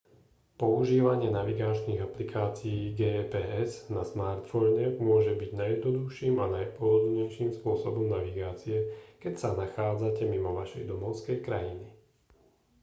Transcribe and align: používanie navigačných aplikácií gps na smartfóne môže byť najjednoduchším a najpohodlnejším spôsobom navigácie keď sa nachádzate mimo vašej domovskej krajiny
používanie 0.61 1.29
navigačných 1.39 2.01
aplikácií 2.09 2.81
gps 2.99 3.71
na 3.95 4.01
smartfóne 4.11 4.85
môže 5.07 5.33
byť 5.41 5.51
najjednoduchším 5.61 6.35
a 6.41 6.49
najpohodlnejším 6.57 7.51
spôsobom 7.59 8.05
navigácie 8.15 8.77
keď 9.21 9.33
sa 9.41 9.49
nachádzate 9.63 10.23
mimo 10.33 10.49
vašej 10.59 10.83
domovskej 10.91 11.37
krajiny 11.47 11.87